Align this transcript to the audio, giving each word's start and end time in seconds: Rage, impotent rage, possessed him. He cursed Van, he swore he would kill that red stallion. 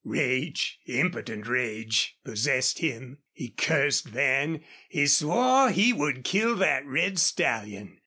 Rage, 0.03 0.79
impotent 0.87 1.45
rage, 1.45 2.17
possessed 2.25 2.79
him. 2.79 3.19
He 3.33 3.49
cursed 3.49 4.07
Van, 4.09 4.63
he 4.89 5.05
swore 5.05 5.69
he 5.69 5.93
would 5.93 6.23
kill 6.23 6.55
that 6.55 6.83
red 6.87 7.19
stallion. 7.19 7.99